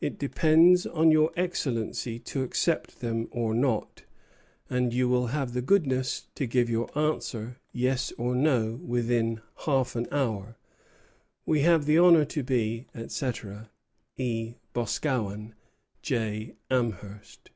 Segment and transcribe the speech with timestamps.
[0.00, 4.02] It depends on your Excellency to accept them or not;
[4.68, 9.94] and you will have the goodness to give your answer, yes or no, within half
[9.94, 10.56] an hour.
[11.46, 13.70] We have the honor to be, etc.,
[14.16, 14.54] E.
[14.72, 15.54] Boscawen.
[16.02, 16.56] J.
[16.68, 17.50] Amherst.